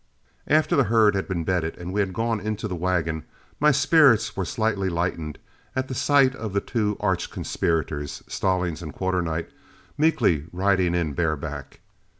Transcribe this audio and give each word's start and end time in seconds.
After 0.47 0.75
the 0.75 0.85
herd 0.85 1.13
had 1.13 1.27
been 1.27 1.43
bedded 1.43 1.77
and 1.77 1.93
we 1.93 1.99
had 1.99 2.11
gone 2.11 2.39
in 2.39 2.55
to 2.55 2.67
the 2.67 2.75
wagon 2.75 3.23
my 3.59 3.69
spirits 3.69 4.35
were 4.35 4.45
slightly 4.45 4.89
lightened 4.89 5.37
at 5.75 5.89
the 5.89 5.93
sight 5.93 6.33
of 6.33 6.53
the 6.53 6.59
two 6.59 6.97
arch 6.99 7.29
conspirators, 7.29 8.23
Stallings 8.27 8.81
and 8.81 8.95
Quarternight, 8.95 9.51
meekly 9.99 10.45
riding 10.51 10.95
in 10.95 11.13
bareback. 11.13 11.81